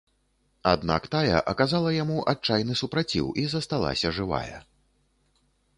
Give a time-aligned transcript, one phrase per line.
[0.69, 4.57] Аднак тая аказала яму адчайны супраціў і засталася жывая.